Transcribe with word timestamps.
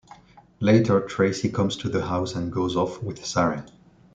Later, 0.59 0.99
Tracey 1.01 1.47
comes 1.49 1.75
to 1.77 1.87
the 1.87 2.03
house 2.07 2.33
and 2.33 2.51
goes 2.51 2.75
off 2.75 3.03
with 3.03 3.23
Sarah. 3.23 3.67